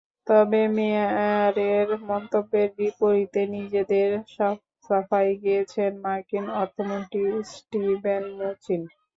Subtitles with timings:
[0.27, 4.09] তবে মেয়ারের মন্তব্যের বিপরীতে নিজেদের
[4.85, 8.81] সাফাই গেয়েছেন মার্কিন অর্থমন্ত্রী স্টিভেন মুচিন।